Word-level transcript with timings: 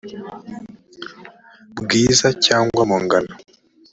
bwiza 1.81 2.27
cyangwa 2.45 2.81
mu 2.89 2.97
ngano 3.03 3.33